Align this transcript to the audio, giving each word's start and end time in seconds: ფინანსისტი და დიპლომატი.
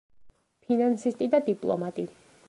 ფინანსისტი 0.69 1.27
და 1.35 1.41
დიპლომატი. 1.49 2.07